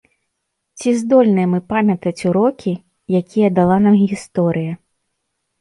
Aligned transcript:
Ці 0.79 0.93
здольныя 1.01 1.47
мы 1.51 1.59
памятаць 1.73 2.25
урокі, 2.29 2.73
якія 3.21 3.53
дала 3.61 3.77
нам 3.85 3.95
гісторыя? 4.09 4.73